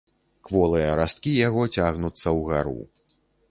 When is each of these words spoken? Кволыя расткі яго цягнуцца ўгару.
Кволыя 0.47 0.95
расткі 0.99 1.35
яго 1.47 1.67
цягнуцца 1.75 2.27
ўгару. 2.39 2.77